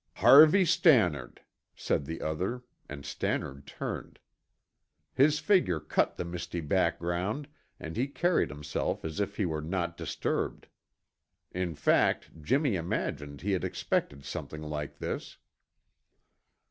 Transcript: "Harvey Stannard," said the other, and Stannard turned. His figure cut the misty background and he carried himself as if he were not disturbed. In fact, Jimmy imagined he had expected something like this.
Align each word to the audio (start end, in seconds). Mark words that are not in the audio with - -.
"Harvey 0.15 0.65
Stannard," 0.65 1.41
said 1.75 2.05
the 2.05 2.21
other, 2.23 2.63
and 2.89 3.05
Stannard 3.05 3.67
turned. 3.67 4.17
His 5.13 5.37
figure 5.37 5.79
cut 5.79 6.17
the 6.17 6.25
misty 6.25 6.59
background 6.59 7.47
and 7.79 7.95
he 7.95 8.07
carried 8.07 8.49
himself 8.49 9.05
as 9.05 9.19
if 9.19 9.35
he 9.37 9.45
were 9.45 9.61
not 9.61 9.97
disturbed. 9.97 10.65
In 11.51 11.75
fact, 11.75 12.31
Jimmy 12.41 12.75
imagined 12.77 13.41
he 13.41 13.51
had 13.51 13.63
expected 13.63 14.25
something 14.25 14.63
like 14.63 14.97
this. 14.97 15.37